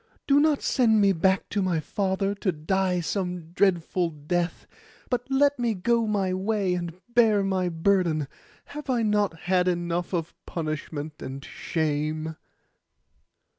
[0.25, 4.65] Do not send me back to my father to die some dreadful death;
[5.11, 8.27] but let me go my way, and bear my burden.
[8.73, 12.35] Have I not had enough of punishment and shame?